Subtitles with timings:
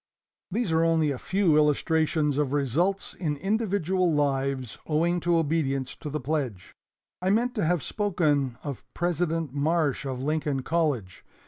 [0.49, 6.09] "These are only a few illustrations of results in individual lives owing to obedience to
[6.09, 6.73] the pledge.
[7.21, 11.23] I meant to have spoken of President Marsh of Lincoln College.